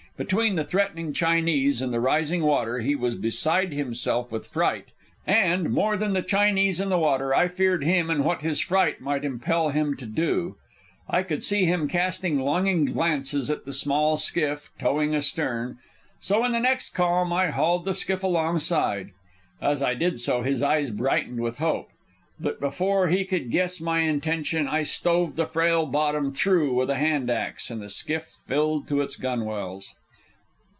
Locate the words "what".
8.23-8.43